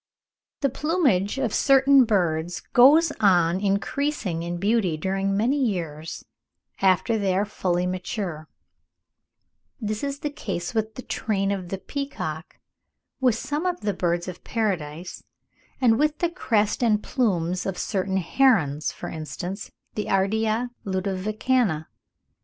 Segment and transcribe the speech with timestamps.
[0.61, 6.25] The plumage of certain birds goes on increasing in beauty during many years
[6.81, 8.49] after they are fully mature;
[9.79, 12.57] this is the case with the train of the peacock,
[13.19, 15.23] with some of the birds of paradise,
[15.79, 21.89] and with the crest and plumes of certain herons, for instance, the Ardea ludovicana.